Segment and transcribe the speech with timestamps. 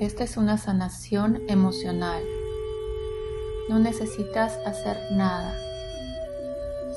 [0.00, 2.22] Esta es una sanación emocional.
[3.68, 5.54] No necesitas hacer nada.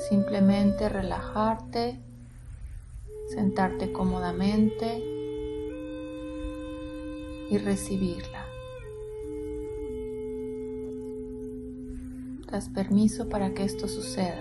[0.08, 2.00] Simplemente relajarte,
[3.28, 5.04] sentarte cómodamente
[7.50, 8.46] y recibirla.
[12.50, 14.40] Das permiso para que esto suceda.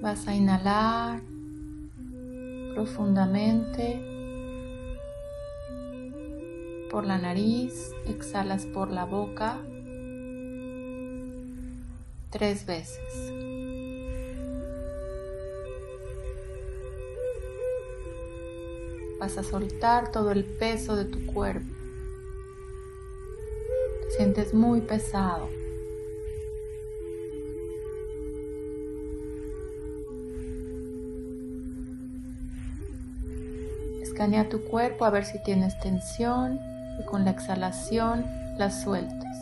[0.00, 1.31] Vas a inhalar
[2.74, 4.00] profundamente
[6.90, 9.58] por la nariz, exhalas por la boca
[12.30, 12.98] tres veces.
[19.20, 21.72] Vas a soltar todo el peso de tu cuerpo.
[24.02, 25.48] Te sientes muy pesado.
[34.22, 36.60] Escanea tu cuerpo a ver si tienes tensión
[37.00, 38.24] y con la exhalación
[38.56, 39.36] la sueltas.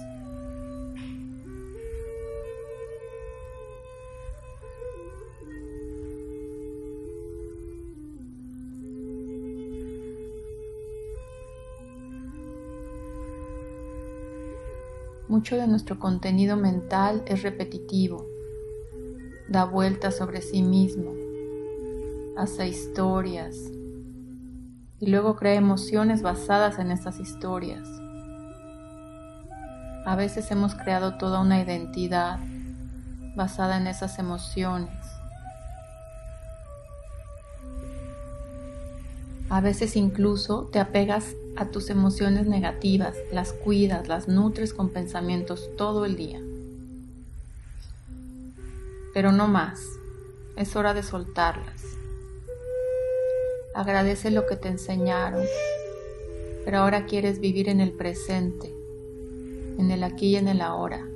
[15.28, 18.26] Mucho de nuestro contenido mental es repetitivo,
[19.46, 21.12] da vueltas sobre sí mismo,
[22.38, 23.72] hace historias
[25.00, 27.88] y luego crea emociones basadas en estas historias.
[30.04, 32.38] A veces hemos creado toda una identidad
[33.34, 34.90] basada en esas emociones.
[39.48, 45.68] A veces incluso te apegas a tus emociones negativas, las cuidas, las nutres con pensamientos
[45.76, 46.40] todo el día.
[49.12, 49.80] Pero no más,
[50.56, 51.99] es hora de soltarlas.
[53.80, 55.42] Agradece lo que te enseñaron,
[56.66, 58.74] pero ahora quieres vivir en el presente,
[59.78, 61.08] en el aquí y en el ahora.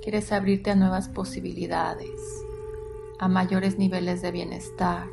[0.00, 2.42] Quieres abrirte a nuevas posibilidades,
[3.18, 5.08] a mayores niveles de bienestar,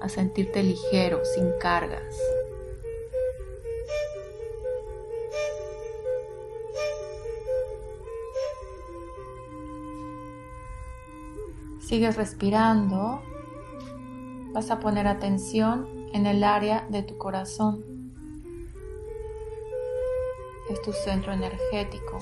[0.00, 2.16] a sentirte ligero, sin cargas.
[11.80, 13.20] Sigues respirando.
[14.56, 17.84] Vas a poner atención en el área de tu corazón.
[20.70, 22.18] Es tu centro energético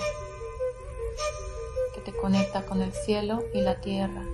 [1.95, 4.25] que te conecta con el cielo y la tierra.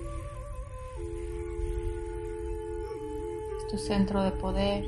[3.59, 4.87] Es tu centro de poder.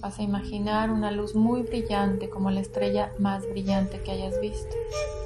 [0.00, 4.74] Vas a imaginar una luz muy brillante como la estrella más brillante que hayas visto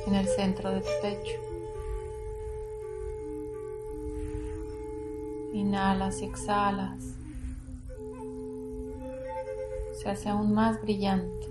[0.07, 1.44] en el centro de tu pecho.
[5.55, 7.17] Inhalas y exhalas.
[9.95, 11.49] Se hace aún más brillante.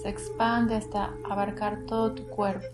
[0.00, 2.66] Se expande hasta abarcar todo tu cuerpo.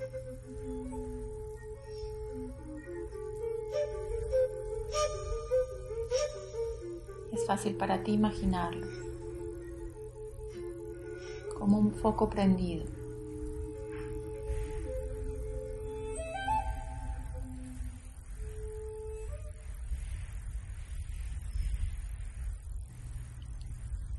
[7.49, 8.87] fácil para ti imaginarlo,
[11.59, 12.85] como un foco prendido.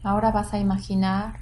[0.02, 1.40] Ahora vas a imaginar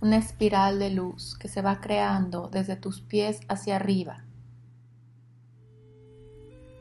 [0.00, 4.22] una espiral de luz que se va creando desde tus pies hacia arriba,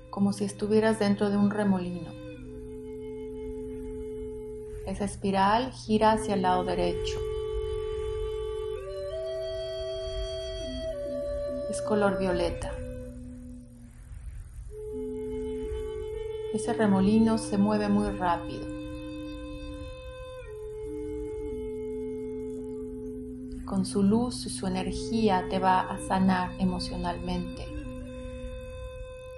[0.09, 2.11] como si estuvieras dentro de un remolino.
[4.85, 7.32] Esa espiral gira hacia el lado derecho.
[11.73, 12.71] Es color violeta.
[16.53, 18.67] Ese remolino se mueve muy rápido.
[23.65, 27.65] Con su luz y su energía te va a sanar emocionalmente.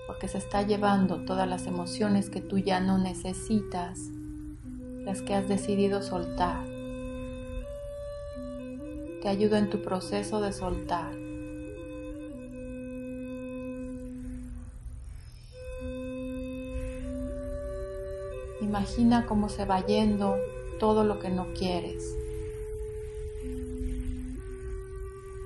[0.05, 4.09] Porque se está llevando todas las emociones que tú ya no necesitas
[5.05, 6.65] las que has decidido soltar.
[9.21, 11.24] Te ayudo en tu proceso de soltar.
[18.75, 20.35] Imagina cómo se va yendo
[20.81, 22.13] todo lo que no quieres.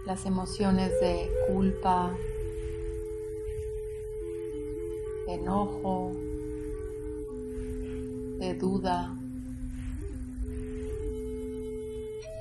[0.07, 2.11] Las emociones de culpa,
[5.27, 6.11] de enojo,
[8.39, 9.15] de duda,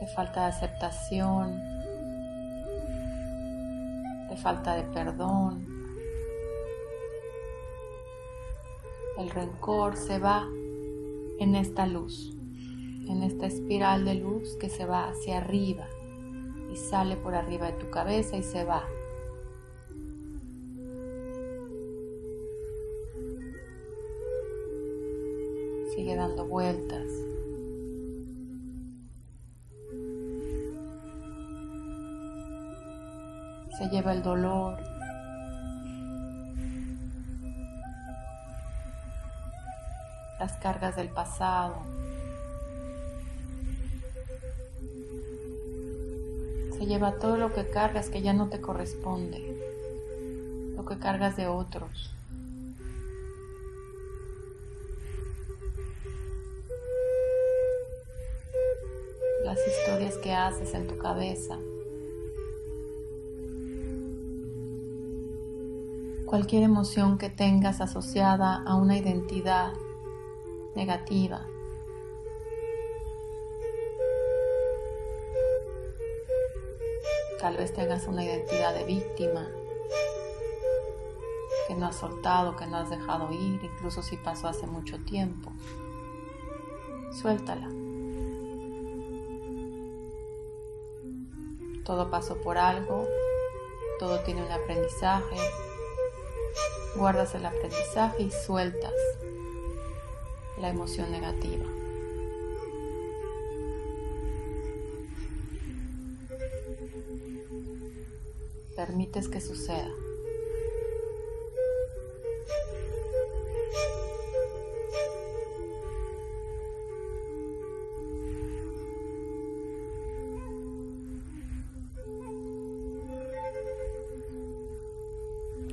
[0.01, 1.61] de falta de aceptación,
[4.31, 5.67] de falta de perdón.
[9.19, 10.49] El rencor se va
[11.39, 12.37] en esta luz,
[13.07, 15.87] en esta espiral de luz que se va hacia arriba
[16.73, 18.85] y sale por arriba de tu cabeza y se va.
[25.95, 27.11] Sigue dando vueltas.
[33.79, 34.88] Se lleva el dolor.
[40.39, 41.77] Las cargas del pasado.
[46.77, 49.41] Se lleva todo lo que cargas que ya no te corresponde.
[50.77, 52.15] Lo que cargas de otros.
[59.45, 61.59] Las historias que haces en tu cabeza.
[66.29, 69.73] cualquier emoción que tengas asociada a una identidad
[70.75, 71.47] negativa.
[77.41, 79.49] Tal vez tengas una identidad de víctima
[81.69, 85.53] que no has soltado, que no has dejado ir, incluso si pasó hace mucho tiempo.
[87.13, 87.69] Suéltala.
[91.85, 93.07] Todo pasó por algo,
[93.99, 95.37] todo tiene un aprendizaje,
[96.97, 98.93] guardas el aprendizaje y sueltas
[100.61, 101.65] la emoción negativa.
[108.77, 109.91] Permites que suceda.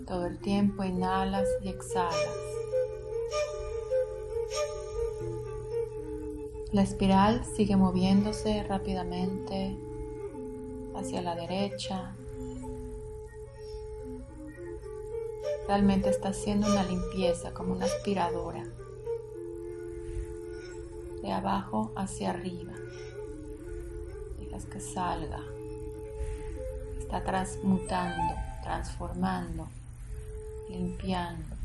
[0.08, 2.55] Todo el tiempo inhalas y exhalas.
[6.76, 9.78] La espiral sigue moviéndose rápidamente
[10.94, 12.14] hacia la derecha.
[15.70, 18.66] Realmente está haciendo una limpieza como una aspiradora.
[21.22, 22.74] De abajo hacia arriba.
[24.38, 25.46] Dejas que salga.
[27.00, 29.70] Está transmutando, transformando
[30.68, 31.56] limpiando.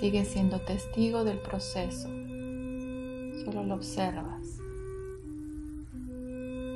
[0.00, 2.08] Sigue siendo testigo del proceso.
[3.44, 4.58] Solo lo observas.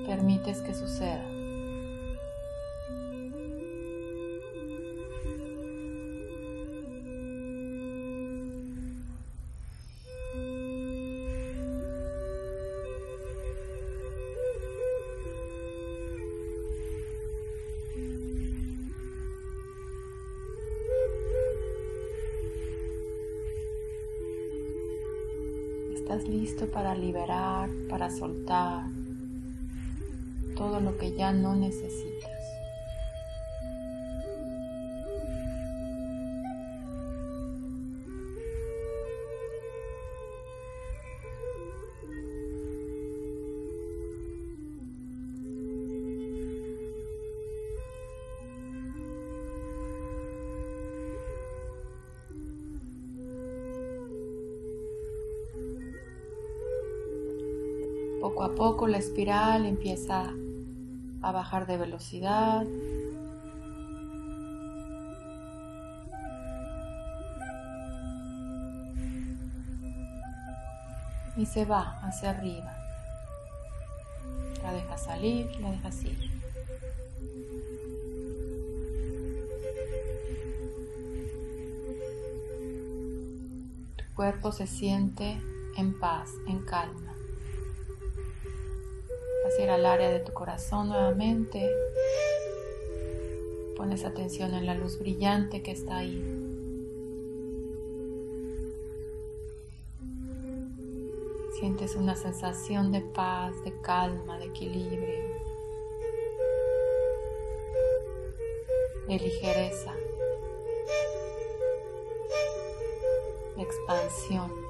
[0.06, 1.33] Permites que suceda.
[26.22, 28.86] Listo para liberar, para soltar
[30.56, 32.33] todo lo que ya no necesitas.
[58.24, 60.32] Poco a poco la espiral empieza
[61.20, 62.64] a bajar de velocidad.
[71.36, 72.74] Y se va hacia arriba.
[74.62, 76.30] La deja salir, la deja ir.
[83.96, 85.38] Tu cuerpo se siente
[85.76, 87.13] en paz, en calma
[89.58, 91.70] ir al área de tu corazón nuevamente.
[93.76, 96.22] Pones atención en la luz brillante que está ahí.
[101.58, 105.20] Sientes una sensación de paz, de calma, de equilibrio,
[109.08, 109.94] de ligereza,
[113.56, 114.63] de expansión.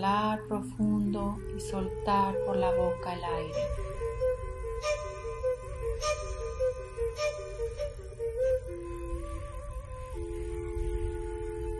[0.00, 3.62] Inhalar profundo y soltar por la boca el aire.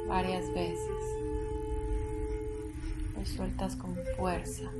[0.06, 1.02] Varias veces.
[3.16, 4.70] Lo sueltas con fuerza.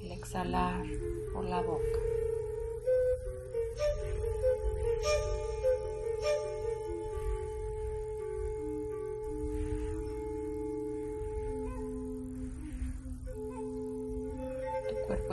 [0.00, 0.86] El exhalar
[1.34, 1.98] por la boca.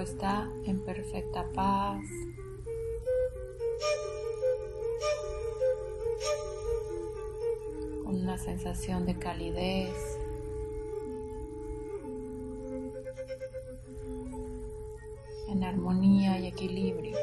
[0.01, 2.03] Está en perfecta paz.
[8.03, 10.17] Con una sensación de calidez.
[15.49, 17.17] En armonía y equilibrio.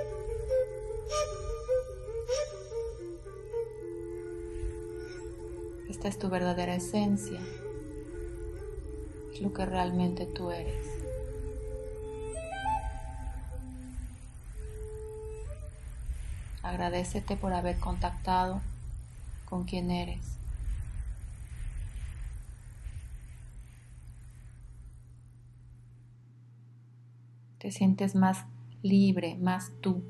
[5.89, 7.41] Esta es tu verdadera esencia.
[9.33, 10.98] Es lo que realmente tú eres.
[16.89, 18.63] Agradecete por haber contactado
[19.45, 20.39] con quien eres.
[27.59, 28.47] Te sientes más
[28.81, 30.03] libre, más tú.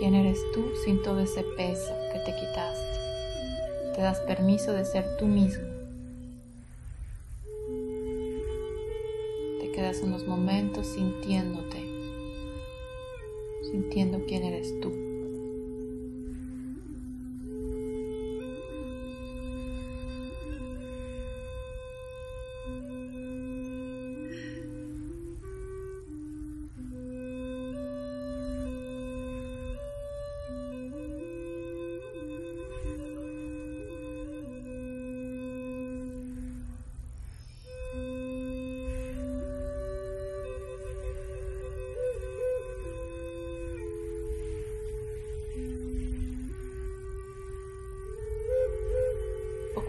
[0.00, 3.94] ¿Quién eres tú sin todo ese peso que te quitaste?
[3.94, 5.79] Te das permiso de ser tú mismo.
[9.80, 11.82] Quedas unos momentos sintiéndote,
[13.62, 15.09] sintiendo quién eres tú.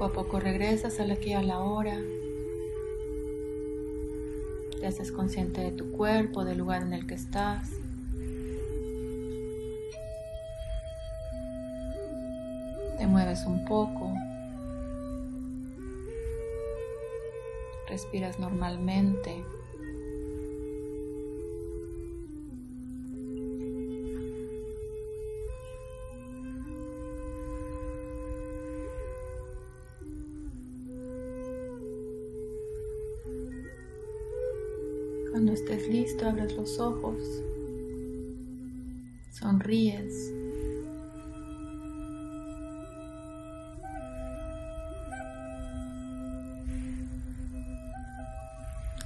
[0.01, 1.95] Poco a poco regresas al aquí a la hora.
[4.79, 7.69] Te haces consciente de tu cuerpo, del lugar en el que estás.
[12.97, 14.11] Te mueves un poco.
[17.87, 19.45] Respiras normalmente.
[36.51, 37.17] Los ojos,
[39.31, 40.31] sonríes.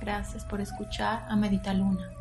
[0.02, 2.12] Gracias por escuchar a Medita Luna.